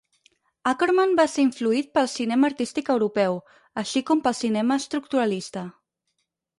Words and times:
Akerman 0.69 1.13
va 1.19 1.25
ser 1.33 1.45
influït 1.49 1.91
pel 1.99 2.09
cinema 2.15 2.51
artístic 2.53 2.91
europeu, 2.97 3.39
així 3.85 4.05
com 4.11 4.27
pel 4.27 4.41
cinema 4.43 4.83
estructuralista. 4.85 5.69